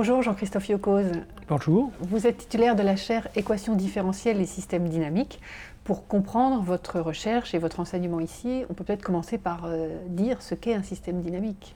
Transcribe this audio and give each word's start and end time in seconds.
Bonjour 0.00 0.22
Jean-Christophe 0.22 0.70
Yokoz. 0.70 1.12
Bonjour. 1.46 1.92
Vous 2.00 2.26
êtes 2.26 2.38
titulaire 2.38 2.74
de 2.74 2.82
la 2.82 2.96
chaire 2.96 3.28
Équations 3.36 3.76
différentielles 3.76 4.40
et 4.40 4.46
systèmes 4.46 4.88
dynamiques. 4.88 5.40
Pour 5.84 6.06
comprendre 6.06 6.62
votre 6.62 7.00
recherche 7.00 7.52
et 7.54 7.58
votre 7.58 7.80
enseignement 7.80 8.18
ici, 8.18 8.64
on 8.70 8.72
peut 8.72 8.82
peut-être 8.82 9.02
commencer 9.02 9.36
par 9.36 9.66
euh, 9.66 9.98
dire 10.08 10.40
ce 10.40 10.54
qu'est 10.54 10.72
un 10.72 10.82
système 10.82 11.20
dynamique. 11.20 11.74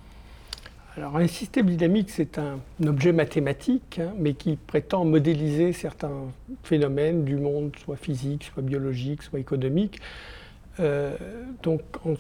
Alors 0.96 1.18
un 1.18 1.26
système 1.26 1.66
dynamique, 1.66 2.08
c'est 2.08 2.38
un, 2.38 2.60
objet 2.86 3.12
mathématique, 3.12 4.00
hein, 4.02 4.14
mais 4.18 4.32
qui 4.32 4.56
prétend 4.56 5.04
modéliser 5.04 5.74
certains 5.74 6.32
phénomènes 6.62 7.26
du 7.26 7.36
monde, 7.36 7.72
soit 7.84 7.96
physique, 7.96 8.44
soit 8.44 8.62
biologique, 8.62 9.22
soit 9.22 9.38
économique. 9.38 10.00
Euh, 10.80 11.14
donc 11.62 11.82
en, 12.06 12.14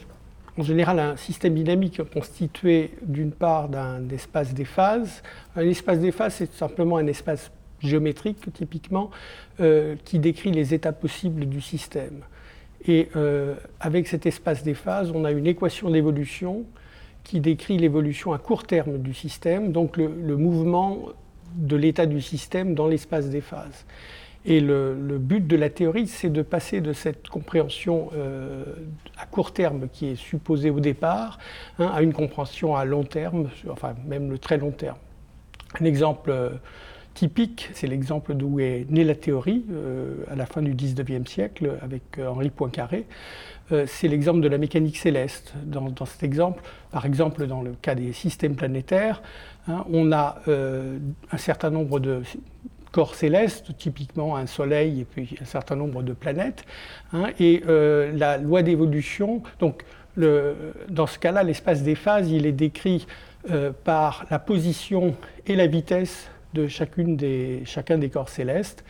général, 0.62 1.00
un 1.00 1.16
système 1.16 1.54
dynamique 1.54 2.00
constitué 2.12 2.92
d'une 3.02 3.32
part 3.32 3.68
d'un 3.68 4.08
espace 4.10 4.54
des 4.54 4.64
phases. 4.64 5.22
Un 5.56 5.68
espace 5.68 5.98
des 5.98 6.12
phases, 6.12 6.34
c'est 6.34 6.52
simplement 6.52 6.96
un 6.96 7.06
espace 7.06 7.50
géométrique 7.80 8.52
typiquement, 8.52 9.10
euh, 9.60 9.96
qui 10.04 10.18
décrit 10.18 10.52
les 10.52 10.74
états 10.74 10.92
possibles 10.92 11.46
du 11.46 11.60
système. 11.60 12.22
Et 12.86 13.08
euh, 13.16 13.54
avec 13.80 14.06
cet 14.06 14.26
espace 14.26 14.62
des 14.62 14.74
phases, 14.74 15.10
on 15.14 15.24
a 15.24 15.32
une 15.32 15.46
équation 15.46 15.90
d'évolution 15.90 16.64
qui 17.22 17.40
décrit 17.40 17.78
l'évolution 17.78 18.32
à 18.32 18.38
court 18.38 18.64
terme 18.64 18.98
du 18.98 19.14
système, 19.14 19.72
donc 19.72 19.96
le, 19.96 20.36
mouvement 20.36 21.08
de 21.54 21.76
l'état 21.76 22.04
du 22.04 22.20
système 22.20 22.74
dans 22.74 22.86
l'espace 22.86 23.30
des 23.30 23.40
phases. 23.40 23.86
Et 24.46 24.60
le, 24.60 24.94
but 25.18 25.46
de 25.46 25.56
la 25.56 25.70
théorie, 25.70 26.06
c'est 26.06 26.28
de 26.28 26.42
passer 26.42 26.80
de 26.80 26.92
cette 26.92 27.28
compréhension 27.28 28.10
euh, 28.14 28.64
à 29.16 29.24
court 29.24 29.52
terme 29.52 29.88
qui 29.90 30.08
est 30.08 30.16
supposée 30.16 30.70
au 30.70 30.80
départ 30.80 31.38
hein, 31.78 31.90
à 31.94 32.02
une 32.02 32.12
compréhension 32.12 32.76
à 32.76 32.84
long 32.84 33.04
terme, 33.04 33.48
enfin 33.70 33.94
même 34.06 34.30
le 34.30 34.38
très 34.38 34.58
long 34.58 34.70
terme. 34.70 34.98
Un 35.80 35.84
exemple 35.86 36.32
typique, 37.14 37.70
c'est 37.72 37.86
l'exemple 37.86 38.34
d'où 38.34 38.60
est 38.60 38.86
née 38.90 39.04
la 39.04 39.14
théorie 39.14 39.64
euh, 39.72 40.16
à 40.30 40.34
la 40.34 40.46
fin 40.46 40.60
du 40.60 40.74
19e 40.74 41.26
siècle 41.26 41.78
avec 41.80 42.18
euh, 42.18 42.26
Henri 42.26 42.50
Poincaré. 42.50 43.06
Euh, 43.72 43.86
c'est 43.88 44.08
l'exemple 44.08 44.40
de 44.40 44.48
la 44.48 44.58
mécanique 44.58 44.98
céleste. 44.98 45.54
Dans, 45.64 45.94
cet 46.04 46.22
exemple, 46.22 46.62
par 46.90 47.06
exemple, 47.06 47.46
dans 47.46 47.62
le 47.62 47.72
cas 47.80 47.94
des 47.94 48.12
systèmes 48.12 48.56
planétaires, 48.56 49.22
hein, 49.68 49.84
on 49.90 50.12
a 50.12 50.40
un 50.46 51.38
certain 51.38 51.70
nombre 51.70 52.00
de 52.00 52.22
corps 52.94 53.16
célestes, 53.16 53.76
typiquement 53.76 54.36
un 54.36 54.46
soleil 54.46 55.00
et 55.00 55.04
puis 55.04 55.36
un 55.42 55.44
certain 55.44 55.74
nombre 55.74 56.04
de 56.04 56.12
planètes. 56.12 56.64
Hein, 57.12 57.30
et 57.40 57.60
la 57.66 58.38
loi 58.38 58.62
d'évolution, 58.62 59.42
donc 59.58 59.84
dans 60.16 61.08
ce 61.08 61.18
cas-là, 61.18 61.42
l'espace 61.42 61.82
des 61.82 61.96
phases, 61.96 62.30
il 62.30 62.46
est 62.46 62.52
décrit 62.52 63.08
par 63.82 64.26
la 64.30 64.38
position 64.38 65.16
et 65.48 65.56
la 65.56 65.66
vitesse 65.66 66.30
de 66.54 66.68
chacune 66.68 67.16
des, 67.16 67.62
chacun 67.66 67.98
des 67.98 68.08
corps 68.08 68.28
célestes. 68.28 68.84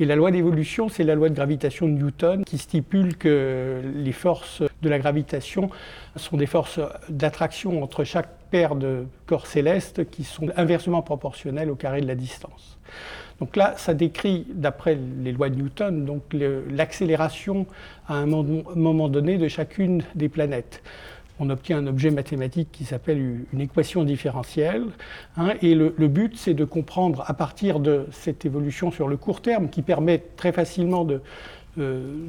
Et 0.00 0.04
la 0.04 0.16
loi 0.16 0.30
d'évolution, 0.30 0.88
c'est 0.88 1.04
la 1.04 1.14
loi 1.14 1.28
de 1.28 1.34
gravitation 1.34 1.86
de 1.86 1.92
Newton 1.92 2.44
qui 2.44 2.58
stipule 2.58 3.16
que 3.16 3.80
les 3.94 4.12
forces 4.12 4.62
de 4.80 4.88
la 4.88 4.98
gravitation 4.98 5.70
sont 6.16 6.36
des 6.36 6.46
forces 6.46 6.80
d'attraction 7.08 7.82
entre 7.82 8.02
chaque 8.02 8.28
paire 8.50 8.74
de 8.74 9.04
corps 9.26 9.46
célestes 9.46 10.10
qui 10.10 10.24
sont 10.24 10.48
inversement 10.56 11.02
proportionnelles 11.02 11.70
au 11.70 11.76
carré 11.76 12.00
de 12.00 12.08
la 12.08 12.14
distance. 12.14 12.78
Donc 13.42 13.56
là, 13.56 13.74
ça 13.76 13.92
décrit, 13.92 14.46
d'après 14.50 14.96
les 15.20 15.32
lois 15.32 15.50
de 15.50 15.56
Newton, 15.56 16.04
donc 16.04 16.22
l'accélération 16.70 17.66
à 18.06 18.14
un 18.14 18.26
moment 18.26 19.08
donné 19.08 19.36
de 19.36 19.48
chacune 19.48 20.04
des 20.14 20.28
planètes 20.28 20.80
on 21.40 21.50
obtient 21.50 21.78
un 21.78 21.88
objet 21.88 22.10
mathématique 22.10 22.68
qui 22.70 22.84
s'appelle 22.84 23.18
une 23.52 23.60
équation 23.60 24.04
différentielle. 24.04 24.84
Hein, 25.36 25.54
et 25.60 25.74
le, 25.74 25.90
but, 26.06 26.36
c'est 26.36 26.54
de 26.54 26.64
comprendre 26.64 27.24
à 27.26 27.34
partir 27.34 27.80
de 27.80 28.06
cette 28.12 28.44
évolution 28.44 28.92
sur 28.92 29.08
le 29.08 29.16
court 29.16 29.42
terme, 29.42 29.68
qui 29.68 29.82
permet 29.82 30.22
très 30.36 30.52
facilement 30.52 31.04
de, 31.04 31.20
euh, 31.78 32.26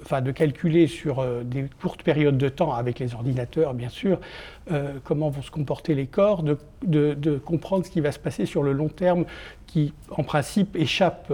enfin, 0.00 0.22
de 0.22 0.30
calculer 0.30 0.86
sur 0.86 1.18
euh, 1.18 1.42
des 1.44 1.66
courtes 1.82 2.02
périodes 2.02 2.38
de 2.38 2.48
temps 2.48 2.72
avec 2.72 2.98
les 2.98 3.14
ordinateurs, 3.14 3.74
bien 3.74 3.90
sûr, 3.90 4.18
euh, 4.72 4.94
comment 5.04 5.28
vont 5.28 5.42
se 5.42 5.50
comporter 5.50 5.94
les 5.94 6.06
corps, 6.06 6.42
de, 6.42 6.56
de, 6.82 7.36
comprendre 7.36 7.84
ce 7.84 7.90
qui 7.90 8.00
va 8.00 8.10
se 8.10 8.18
passer 8.18 8.46
sur 8.46 8.62
le 8.62 8.72
long 8.72 8.88
terme 8.88 9.26
qui, 9.66 9.92
en 10.10 10.22
principe, 10.22 10.76
échappe 10.76 11.30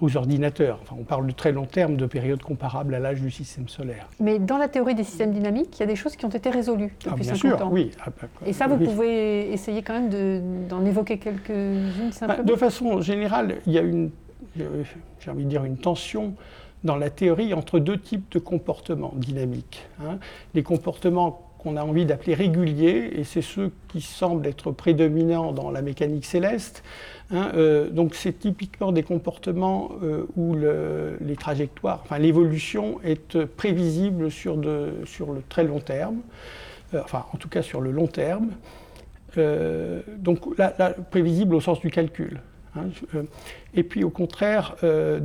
aux 0.00 0.16
ordinateurs. 0.16 0.78
Enfin, 0.82 0.94
on 0.96 1.02
parle 1.02 1.26
de 1.26 1.32
très 1.32 1.50
long 1.50 1.64
terme, 1.64 1.96
de 1.96 2.06
périodes 2.06 2.42
comparables 2.42 2.94
à 2.94 3.00
l'âge 3.00 3.20
du 3.20 3.32
système 3.32 3.68
solaire. 3.68 4.08
Mais 4.20 4.38
dans 4.38 4.58
la 4.58 4.68
théorie 4.68 4.94
des 4.94 5.04
systèmes 5.04 5.32
dynamiques, 5.32 5.76
il 5.78 5.80
y 5.80 5.82
a 5.82 5.86
des 5.86 5.96
choses 5.96 6.14
qui 6.14 6.24
ont 6.24 6.30
été 6.30 6.50
résolues 6.50 6.94
depuis 7.00 7.10
ah, 7.10 7.16
bien 7.16 7.34
50 7.34 7.36
sûr, 7.38 7.66
ans. 7.66 7.70
Oui. 7.72 7.90
Ah, 8.00 8.10
bah, 8.10 8.28
Et 8.46 8.52
ça, 8.52 8.68
vous 8.68 8.76
pouvez 8.76 9.52
essayer 9.52 9.82
quand 9.82 9.94
même 9.94 10.68
d'en 10.68 10.84
évoquer 10.84 11.18
quelques-unes 11.18 12.12
bah, 12.20 12.42
De 12.44 12.54
façon 12.54 13.00
générale, 13.00 13.56
il 13.66 13.72
y 13.72 13.78
a 13.78 13.82
une, 13.82 14.10
j'ai 14.56 15.30
envie 15.30 15.44
de 15.44 15.48
dire, 15.48 15.64
une 15.64 15.78
tension 15.78 16.34
dans 16.84 16.96
la 16.96 17.10
théorie 17.10 17.54
entre 17.54 17.78
deux 17.78 17.98
types 17.98 18.30
de 18.32 18.38
comportements 18.38 19.14
dynamiques. 19.16 19.86
Hein. 20.00 20.18
Les 20.54 20.62
comportements 20.62 21.52
qu'on 21.62 21.76
a 21.76 21.84
envie 21.84 22.04
d'appeler 22.04 22.34
réguliers, 22.34 23.10
et 23.14 23.24
c'est 23.24 23.42
ceux 23.42 23.70
qui 23.88 24.00
semblent 24.00 24.46
être 24.46 24.72
prédominants 24.72 25.52
dans 25.52 25.70
la 25.70 25.80
mécanique 25.80 26.24
céleste. 26.24 26.82
Hein. 27.30 27.52
Euh, 27.54 27.88
donc 27.88 28.14
c'est 28.14 28.32
typiquement 28.32 28.90
des 28.90 29.02
comportements 29.02 29.92
euh, 30.02 30.26
où 30.36 30.56
les 30.56 31.36
trajectoires, 31.36 32.00
enfin 32.02 32.18
l'évolution 32.18 33.00
est 33.04 33.44
prévisible 33.44 34.30
sur, 34.30 34.56
le 34.56 35.04
très 35.48 35.64
long 35.64 35.80
terme, 35.80 36.20
euh, 36.94 37.00
enfin 37.04 37.24
en 37.32 37.36
tout 37.36 37.48
cas 37.48 37.62
sur 37.62 37.80
le 37.80 37.92
long 37.92 38.08
terme. 38.08 38.50
donc 40.18 40.58
là, 40.58 40.94
prévisible 41.10 41.54
au 41.54 41.60
sens 41.60 41.80
du 41.80 41.90
calcul. 41.90 42.40
Hein, 42.76 42.88
euh, 43.14 43.22
et 43.74 43.82
puis 43.82 44.04
au 44.04 44.10
contraire, 44.10 44.76
euh, 44.82 45.20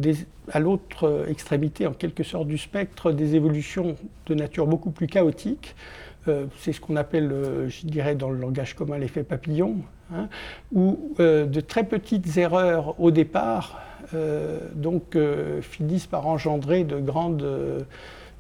à 0.52 0.60
l'autre 0.60 1.26
extrémité, 1.28 1.88
en 1.88 1.94
quelque 1.94 2.24
sorte 2.24 2.48
du 2.48 2.58
spectre, 2.58 3.12
des 3.12 3.36
évolutions 3.36 3.96
de 4.26 4.36
nature 4.36 4.68
beaucoup 4.68 4.92
plus 4.92 5.08
chaotique. 5.08 5.76
Euh, 6.28 6.46
c'est 6.60 6.74
ce 6.74 6.82
qu'on 6.82 6.98
appelle, 6.98 7.34
je 7.70 7.86
dirais 7.86 8.16
dans 8.16 8.30
le 8.30 8.38
langage 8.38 8.76
commun, 8.76 8.98
l'effet 8.98 9.24
papillon, 9.24 9.78
hein, 10.14 10.28
où 10.74 11.16
de 11.20 11.62
très 11.62 11.84
petites 11.84 12.38
erreurs 12.38 13.00
au 13.00 13.12
départ 13.12 13.82
donc, 14.74 15.18
finissent 15.62 16.08
par 16.08 16.28
engendrer 16.28 16.84
de 16.86 17.00
grandes 17.00 17.46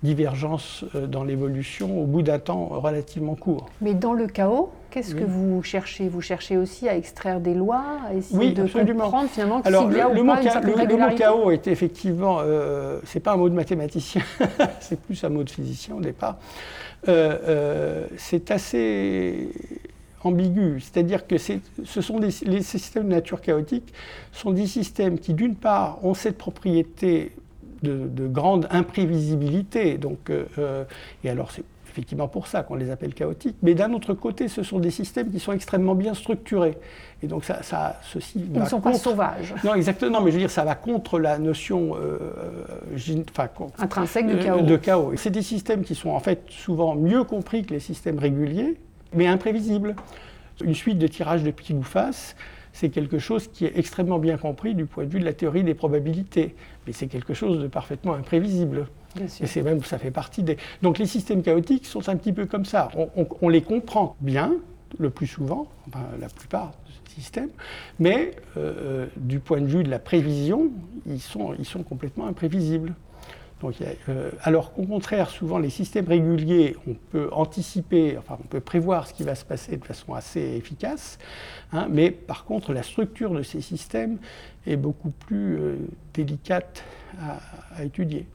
divergence 0.03 0.85
euh, 0.95 1.07
dans 1.07 1.23
l'évolution 1.23 2.01
au 2.01 2.05
bout 2.05 2.21
d'un 2.21 2.39
temps 2.39 2.65
relativement 2.65 3.35
court. 3.35 3.69
Mais 3.81 3.93
dans 3.93 4.13
le 4.13 4.27
chaos, 4.27 4.71
qu'est-ce 4.91 5.15
que 5.15 5.23
vous 5.23 5.63
cherchez? 5.63 6.07
Vous 6.07 6.21
cherchez 6.21 6.57
aussi 6.57 6.87
à 6.87 6.95
extraire 6.95 7.39
des 7.39 7.53
lois, 7.53 7.83
à 8.07 8.13
essayer 8.13 8.51
de 8.51 8.93
comprendre 8.93 9.29
finalement 9.29 9.61
Alors, 9.61 9.87
le, 9.87 9.95
le, 9.95 10.23
mot, 10.23 10.33
le, 10.35 10.97
mot 10.97 11.15
chaos 11.15 11.51
est 11.51 11.67
effectivement, 11.67 12.37
euh, 12.41 12.99
c'est 13.05 13.19
pas 13.19 13.33
un 13.33 13.37
mot 13.37 13.49
de 13.49 13.55
mathématicien, 13.55 14.21
c'est 14.79 14.99
plus 14.99 15.23
un 15.23 15.29
mot 15.29 15.43
de 15.43 15.49
physicien 15.49 15.95
au 15.95 16.01
départ. 16.01 16.37
Euh, 17.07 17.37
euh, 17.47 18.07
c'est 18.17 18.51
assez 18.51 19.49
ambigu, 20.23 20.79
c'est-à-dire 20.81 21.27
que 21.27 21.37
ce 21.37 22.01
sont 22.01 22.19
des, 22.19 22.29
les 22.43 22.63
systèmes 22.63 23.03
de 23.03 23.09
nature 23.09 23.39
chaotique 23.39 23.93
sont 24.31 24.51
des 24.51 24.67
systèmes 24.67 25.19
qui 25.19 25.33
d'une 25.33 25.55
part 25.55 26.03
ont 26.03 26.15
cette 26.15 26.37
propriété 26.37 27.31
de, 27.83 28.27
grande 28.27 28.67
imprévisibilité. 28.69 29.97
Donc, 29.97 30.29
euh, 30.29 30.45
euh, 30.57 30.83
et 31.23 31.29
alors, 31.29 31.51
c'est 31.51 31.63
effectivement 31.89 32.27
pour 32.27 32.45
ça 32.45 32.61
qu'on 32.61 32.75
les 32.75 32.91
appelle 32.91 33.13
chaotiques. 33.13 33.55
Mais 33.63 33.73
d'un 33.73 33.91
autre 33.93 34.13
côté, 34.13 34.47
ce 34.47 34.61
sont 34.61 34.79
des 34.79 34.91
systèmes 34.91 35.31
qui 35.31 35.39
sont 35.39 35.51
extrêmement 35.51 35.95
bien 35.95 36.13
structurés. 36.13 36.77
Et 37.23 37.27
donc, 37.27 37.43
ça, 37.43 37.63
ça 37.63 37.99
ceci. 38.03 38.47
Ils 38.53 38.59
ne 38.59 38.65
sont 38.65 38.81
pas 38.81 38.93
sauvages. 38.93 39.55
Non, 39.63 39.73
exactement. 39.73 40.21
Mais 40.21 40.29
je 40.29 40.35
veux 40.35 40.41
dire, 40.41 40.51
ça 40.51 40.63
va 40.63 40.75
contre 40.75 41.17
la 41.17 41.39
notion 41.39 41.95
euh, 41.95 42.17
intrinsèque 43.79 44.27
de 44.27 44.43
chaos. 44.43 44.61
De 44.61 44.75
chaos. 44.77 45.13
C'est 45.15 45.31
des 45.31 45.41
systèmes 45.41 45.83
qui 45.83 45.95
sont 45.95 46.09
en 46.09 46.19
fait 46.19 46.43
souvent 46.49 46.95
mieux 46.95 47.23
compris 47.23 47.65
que 47.65 47.73
les 47.73 47.79
systèmes 47.79 48.19
réguliers, 48.19 48.77
mais 49.13 49.25
imprévisibles. 49.25 49.95
Une 50.63 50.75
suite 50.75 50.97
de 50.97 51.07
tirages 51.07 51.43
de 51.43 51.51
petits 51.51 51.75
face 51.83 52.35
c'est 52.79 52.89
quelque 52.89 53.17
chose 53.17 53.47
qui 53.47 53.65
est 53.65 53.75
extrêmement 53.75 54.19
bien 54.19 54.37
compris 54.37 54.75
du 54.75 54.85
point 54.85 55.05
de 55.05 55.09
vue 55.09 55.19
de 55.19 55.25
la 55.25 55.33
théorie 55.33 55.63
des 55.63 55.73
probabilités. 55.73 56.53
Mais 56.85 56.93
c'est 56.93 57.07
quelque 57.07 57.33
chose 57.33 57.59
de 57.59 57.67
parfaitement 57.67 58.13
imprévisible. 58.13 58.85
Et 59.19 59.47
c'est 59.47 59.63
même, 59.63 59.83
ça 59.83 59.97
fait 59.97 60.11
partie 60.11 60.43
des. 60.43 60.57
Donc 60.83 60.99
les 60.99 61.07
systèmes 61.07 61.41
chaotiques 61.41 61.87
sont 61.87 62.07
un 62.07 62.15
petit 62.15 62.33
peu 62.33 62.45
comme 62.45 62.65
ça. 62.65 62.89
On, 63.41 63.49
les 63.49 63.63
comprend 63.63 64.15
bien, 64.21 64.53
le 64.99 65.09
plus 65.09 65.25
souvent, 65.25 65.67
enfin, 65.87 66.05
la 66.21 66.29
plupart 66.29 66.67
de 66.67 67.09
ces 67.09 67.15
systèmes, 67.15 67.49
mais 67.97 68.33
euh, 68.57 68.73
euh, 68.77 69.05
du 69.17 69.39
point 69.39 69.59
de 69.59 69.65
vue 69.65 69.83
de 69.83 69.89
la 69.89 69.97
prévision, 69.97 70.69
ils 71.07 71.19
sont, 71.19 71.55
ils 71.57 71.65
sont 71.65 71.81
complètement 71.81 72.27
imprévisibles. 72.27 72.93
Euh, 73.63 74.31
alors 74.43 74.73
qu'au 74.73 74.83
contraire, 74.83 75.29
souvent 75.29 75.57
les 75.57 75.69
systèmes 75.69 76.07
réguliers, 76.07 76.75
on 76.87 76.93
peut 77.11 77.29
anticiper, 77.31 78.17
enfin 78.17 78.37
on 78.39 78.47
peut 78.47 78.59
prévoir 78.59 79.07
ce 79.07 79.13
qui 79.13 79.23
va 79.23 79.35
se 79.35 79.45
passer 79.45 79.77
de 79.77 79.85
façon 79.85 80.13
assez 80.13 80.41
efficace, 80.41 81.17
hein, 81.73 81.87
mais 81.89 82.11
par 82.11 82.45
contre 82.45 82.73
la 82.73 82.83
structure 82.83 83.31
de 83.31 83.41
ces 83.41 83.61
systèmes 83.61 84.17
est 84.67 84.77
beaucoup 84.77 85.09
plus 85.09 85.57
euh, 85.57 85.75
délicate 86.13 86.83
à, 87.19 87.83
étudier. 87.83 88.27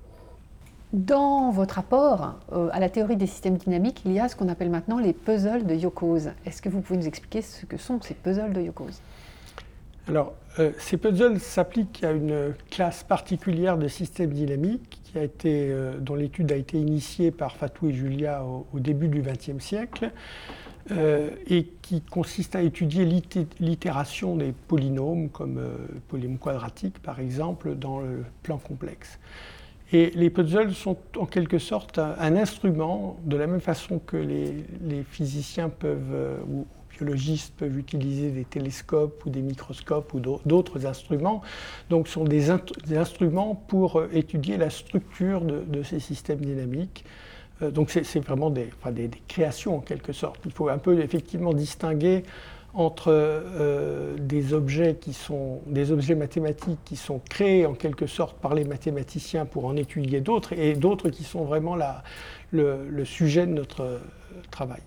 Dans 0.92 1.50
votre 1.50 1.76
rapport 1.76 2.34
euh, 2.52 2.68
à 2.72 2.80
la 2.80 2.88
théorie 2.88 3.16
des 3.16 3.26
systèmes 3.26 3.56
dynamiques, 3.56 4.02
il 4.04 4.12
y 4.12 4.20
a 4.20 4.28
ce 4.28 4.36
qu'on 4.36 4.48
appelle 4.48 4.70
maintenant 4.70 4.98
les 4.98 5.12
puzzles 5.12 5.64
de 5.66 5.74
Yoko's. 5.74 6.28
Est-ce 6.44 6.60
que 6.60 6.68
vous 6.68 6.80
pouvez 6.80 6.98
nous 6.98 7.06
expliquer 7.06 7.42
ce 7.42 7.64
que 7.64 7.76
sont 7.76 8.00
ces 8.02 8.14
puzzles 8.14 8.52
de 8.52 8.60
Yoko's 8.60 9.00
Alors, 10.08 10.34
euh, 10.58 10.72
ces 10.78 10.96
puzzles 10.96 11.38
s'appliquent 11.38 12.02
à 12.02 12.10
une 12.10 12.54
classe 12.70 13.04
particulière 13.04 13.78
de 13.78 13.86
systèmes 13.86 14.32
dynamiques 14.32 15.00
qui 15.04 15.18
a 15.18 15.22
été, 15.22 15.68
euh, 15.70 15.98
dont 15.98 16.16
l'étude 16.16 16.50
a 16.50 16.56
été 16.56 16.78
initiée 16.78 17.30
par 17.30 17.56
Fatou 17.56 17.88
et 17.88 17.92
Julia 17.92 18.44
au, 18.44 18.80
début 18.80 19.08
du 19.08 19.22
XXe 19.22 19.62
siècle 19.62 20.10
euh, 20.90 21.30
et 21.46 21.68
qui 21.82 22.02
consiste 22.02 22.56
à 22.56 22.62
étudier 22.62 23.06
l'itération 23.60 24.36
des 24.36 24.52
polynômes, 24.52 25.30
comme 25.30 25.58
le 25.58 26.00
polynôme 26.08 26.38
quadratique 26.38 26.98
par 27.00 27.20
exemple, 27.20 27.76
dans 27.76 28.00
le 28.00 28.24
plan 28.42 28.58
complexe. 28.58 29.20
Et 29.92 30.10
les 30.14 30.30
puzzles 30.30 30.74
sont 30.74 30.96
en 31.16 31.26
quelque 31.26 31.58
sorte 31.58 31.98
un, 31.98 32.34
instrument, 32.36 33.18
de 33.24 33.36
la 33.36 33.46
même 33.46 33.60
façon 33.60 33.98
que 33.98 34.16
les, 34.16 35.04
physiciens 35.04 35.68
peuvent, 35.68 36.40
biologistes 36.98 37.54
peuvent 37.56 37.78
utiliser 37.78 38.30
des 38.30 38.44
télescopes 38.44 39.24
ou 39.26 39.30
des 39.30 39.42
microscopes 39.42 40.12
ou 40.14 40.20
d'autres 40.20 40.86
instruments. 40.86 41.42
Donc 41.90 42.08
ce 42.08 42.14
sont 42.14 42.24
des, 42.24 42.50
instruments 42.96 43.54
pour 43.54 43.98
euh, 43.98 44.08
étudier 44.12 44.56
la 44.56 44.70
structure 44.70 45.42
de, 45.42 45.82
ces 45.82 46.00
systèmes 46.00 46.40
dynamiques. 46.40 47.04
Euh, 47.62 47.70
donc 47.70 47.90
c'est 47.90 48.20
vraiment 48.20 48.50
des, 48.50 48.70
créations 49.28 49.76
en 49.76 49.80
quelque 49.80 50.12
sorte. 50.12 50.40
Il 50.44 50.52
faut 50.52 50.68
un 50.68 50.78
peu 50.78 51.00
effectivement 51.00 51.52
distinguer 51.52 52.22
entre 52.74 53.08
euh, 53.10 54.16
des 54.16 54.54
objets 54.54 54.96
qui 54.98 55.12
sont 55.12 55.60
des 55.66 55.92
objets 55.92 56.14
mathématiques 56.14 56.78
qui 56.86 56.96
sont 56.96 57.20
créés 57.28 57.66
en 57.66 57.74
quelque 57.74 58.06
sorte 58.06 58.38
par 58.38 58.54
les 58.54 58.64
mathématiciens 58.64 59.44
pour 59.44 59.66
en 59.66 59.76
étudier 59.76 60.22
d'autres 60.22 60.54
et 60.54 60.72
d'autres 60.72 61.10
qui 61.10 61.22
sont 61.22 61.44
vraiment 61.44 61.76
le, 62.50 63.04
sujet 63.04 63.46
de 63.46 63.52
notre 63.52 64.00
travail. 64.50 64.80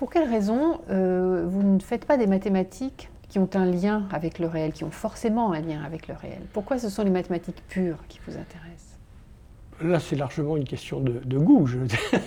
Pour 0.00 0.08
quelles 0.08 0.30
raisons 0.30 0.80
euh, 0.88 1.44
vous 1.46 1.62
ne 1.62 1.78
faites 1.78 2.06
pas 2.06 2.16
des 2.16 2.26
mathématiques 2.26 3.10
qui 3.28 3.38
ont 3.38 3.50
un 3.52 3.66
lien 3.66 4.08
avec 4.10 4.38
le 4.38 4.46
réel, 4.46 4.72
qui 4.72 4.82
ont 4.82 4.90
forcément 4.90 5.52
un 5.52 5.60
lien 5.60 5.82
avec 5.84 6.08
le 6.08 6.14
réel? 6.14 6.40
Pourquoi 6.54 6.78
ce 6.78 6.88
sont 6.88 7.04
les 7.04 7.10
mathématiques 7.10 7.62
pures 7.68 7.98
qui 8.08 8.18
vous 8.26 8.32
intéressent? 8.32 8.98
Là, 9.82 10.00
c'est 10.00 10.16
largement 10.16 10.56
une 10.56 10.64
question 10.64 11.00
de, 11.00 11.38
goût. 11.38 11.68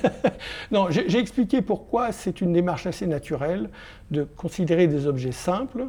Non, 0.72 0.92
j'ai 0.92 1.18
expliqué 1.18 1.64
pourquoi 1.64 2.12
c'est 2.12 2.42
une 2.42 2.54
démarche 2.54 2.86
assez 2.86 3.08
naturelle 3.08 3.72
de 4.12 4.24
considérer 4.24 4.86
des 4.86 5.08
objets 5.08 5.32
simples 5.32 5.88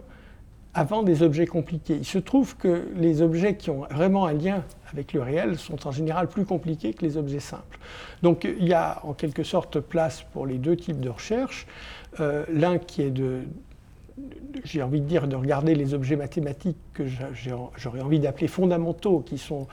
avant 0.74 1.02
des 1.02 1.22
objets 1.22 1.46
compliqués. 1.46 1.96
Il 1.96 2.04
se 2.04 2.18
trouve 2.18 2.56
que 2.56 2.88
les 2.96 3.22
objets 3.22 3.56
qui 3.56 3.70
ont 3.70 3.86
vraiment 3.90 4.26
un 4.26 4.32
lien 4.32 4.64
avec 4.92 5.12
le 5.12 5.22
réel 5.22 5.56
sont 5.58 5.86
en 5.86 5.92
général 5.92 6.28
plus 6.28 6.44
compliqués 6.44 6.92
que 6.92 7.04
les 7.04 7.16
objets 7.16 7.40
simples. 7.40 7.78
Donc 8.22 8.44
il 8.44 8.66
y 8.66 8.72
a 8.72 9.00
en 9.04 9.12
quelque 9.12 9.44
sorte 9.44 9.80
place 9.80 10.24
pour 10.32 10.46
les 10.46 10.58
deux 10.58 10.76
types 10.76 11.00
de 11.00 11.08
recherche. 11.08 11.66
Euh, 12.20 12.44
l'un 12.52 12.78
qui 12.78 13.02
est 13.02 13.10
de, 13.10 13.42
j'ai 14.64 14.82
envie 14.82 15.00
de 15.00 15.06
dire, 15.06 15.26
de 15.28 15.36
regarder 15.36 15.74
les 15.74 15.94
objets 15.94 16.16
mathématiques 16.16 16.78
que 16.92 17.04
j'aurais 17.76 18.00
envie 18.00 18.20
d'appeler 18.20 18.48
fondamentaux, 18.48 19.20
qui 19.20 19.38
sont, 19.38 19.66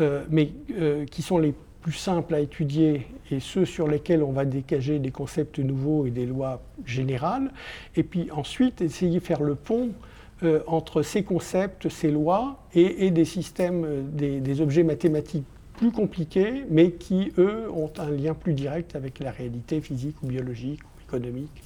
euh, 0.00 0.24
mais 0.30 0.50
euh, 0.78 1.04
qui 1.06 1.22
sont 1.22 1.38
les 1.38 1.54
plus 1.80 1.92
simples 1.92 2.34
à 2.34 2.40
étudier 2.40 3.06
et 3.30 3.40
ceux 3.40 3.64
sur 3.64 3.86
lesquels 3.86 4.22
on 4.22 4.32
va 4.32 4.44
dégager 4.44 4.98
des 4.98 5.12
concepts 5.12 5.58
nouveaux 5.58 6.06
et 6.06 6.10
des 6.10 6.26
lois 6.26 6.60
générales. 6.84 7.52
Et 7.96 8.02
puis 8.02 8.30
ensuite, 8.32 8.80
essayer 8.80 9.20
de 9.20 9.24
faire 9.24 9.42
le 9.42 9.54
pont 9.54 9.90
euh, 10.44 10.60
entre 10.66 11.02
ces 11.02 11.24
concepts, 11.24 11.88
ces 11.88 12.10
lois 12.10 12.62
et, 12.72 13.10
des 13.10 13.24
systèmes, 13.24 13.84
euh, 13.84 14.02
des, 14.40 14.60
objets 14.60 14.84
mathématiques 14.84 15.46
plus 15.76 15.90
compliqués, 15.90 16.64
mais 16.70 16.92
qui, 16.92 17.32
eux, 17.38 17.68
ont 17.72 17.90
un 17.98 18.10
lien 18.10 18.34
plus 18.34 18.52
direct 18.52 18.94
avec 18.94 19.18
la 19.18 19.32
réalité 19.32 19.80
physique 19.80 20.16
ou 20.22 20.26
biologique 20.26 20.80
ou 20.82 21.02
économique. 21.02 21.62